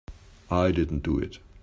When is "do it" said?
1.03-1.37